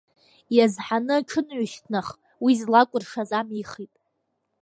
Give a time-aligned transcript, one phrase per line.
[0.55, 2.07] Иазҳаны аҽынҩышьҭнах,
[2.43, 3.93] уи злакәыршаз амихит.